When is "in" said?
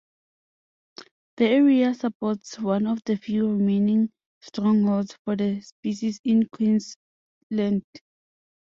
6.23-6.47